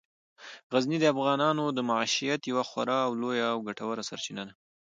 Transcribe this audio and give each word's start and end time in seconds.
غزني 0.71 0.97
د 1.01 1.05
افغانانو 1.13 1.63
د 1.71 1.79
معیشت 1.89 2.41
یوه 2.51 2.63
خورا 2.69 2.99
لویه 3.21 3.47
او 3.53 3.59
ګټوره 3.67 4.03
سرچینه 4.09 4.43
ده. 4.47 4.53